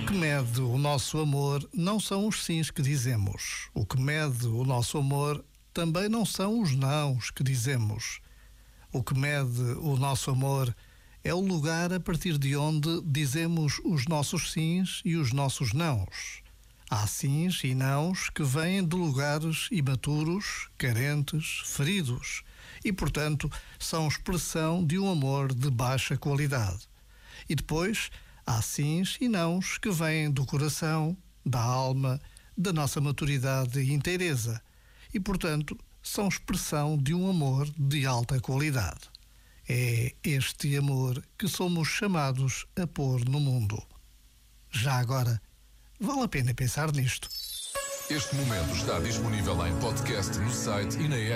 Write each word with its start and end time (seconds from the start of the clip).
que 0.00 0.12
mede 0.12 0.60
o 0.60 0.76
nosso 0.76 1.18
amor 1.18 1.66
não 1.72 1.98
são 1.98 2.26
os 2.26 2.44
sims 2.44 2.70
que 2.70 2.82
dizemos. 2.82 3.68
O 3.72 3.86
que 3.86 3.98
mede 3.98 4.46
o 4.46 4.64
nosso 4.64 4.98
amor 4.98 5.44
também 5.72 6.08
não 6.08 6.26
são 6.26 6.60
os 6.60 6.74
nãos 6.74 7.30
que 7.30 7.42
dizemos. 7.42 8.20
O 8.92 9.02
que 9.02 9.14
mede 9.14 9.60
o 9.80 9.96
nosso 9.96 10.30
amor 10.30 10.74
é 11.24 11.32
o 11.32 11.40
lugar 11.40 11.92
a 11.92 12.00
partir 12.00 12.36
de 12.36 12.56
onde 12.56 13.00
dizemos 13.04 13.80
os 13.84 14.06
nossos 14.06 14.52
sims 14.52 15.00
e 15.04 15.16
os 15.16 15.32
nossos 15.32 15.72
nãos. 15.72 16.42
Há 16.90 17.06
sims 17.06 17.64
e 17.64 17.74
nãos 17.74 18.28
que 18.30 18.42
vêm 18.42 18.86
de 18.86 18.96
lugares 18.96 19.68
imaturos, 19.70 20.68
carentes, 20.76 21.62
feridos 21.64 22.42
e, 22.84 22.92
portanto, 22.92 23.50
são 23.78 24.06
expressão 24.06 24.84
de 24.84 24.98
um 24.98 25.10
amor 25.10 25.54
de 25.54 25.70
baixa 25.70 26.16
qualidade. 26.16 26.88
E 27.48 27.54
depois 27.54 28.10
Há 28.48 28.62
sims 28.62 29.18
e 29.20 29.28
nãos 29.28 29.76
que 29.76 29.90
vêm 29.90 30.30
do 30.30 30.46
coração, 30.46 31.16
da 31.44 31.60
alma, 31.60 32.20
da 32.56 32.72
nossa 32.72 33.00
maturidade 33.00 33.80
e 33.80 33.92
inteireza 33.92 34.62
e, 35.12 35.18
portanto, 35.18 35.76
são 36.00 36.28
expressão 36.28 36.96
de 36.96 37.12
um 37.12 37.28
amor 37.28 37.68
de 37.76 38.06
alta 38.06 38.38
qualidade. 38.40 39.10
É 39.68 40.14
este 40.22 40.76
amor 40.76 41.20
que 41.36 41.48
somos 41.48 41.88
chamados 41.88 42.66
a 42.80 42.86
pôr 42.86 43.28
no 43.28 43.40
mundo. 43.40 43.82
Já 44.70 44.94
agora, 44.94 45.42
vale 45.98 46.22
a 46.22 46.28
pena 46.28 46.54
pensar 46.54 46.92
nisto. 46.92 47.28
Este 48.08 48.36
momento 48.36 48.72
está 48.76 49.00
disponível 49.00 49.66
em 49.66 49.76
podcast 49.80 50.38
no 50.38 50.52
site 50.52 50.96
e 50.98 51.08
na 51.08 51.16
app. 51.16 51.34